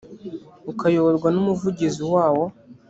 ukayoborwa 0.71 1.27
n’umuvugizi 1.31 2.01
wawo 2.13 2.43